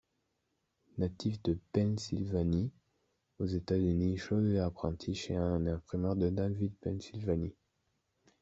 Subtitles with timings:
[0.97, 2.71] Natif de Pennsylvanie,
[3.37, 7.53] aux États-Unis, Sholes est apprenti chez un imprimeur de Danville, Pennsylvanie.